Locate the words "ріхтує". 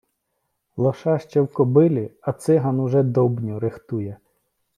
3.59-4.17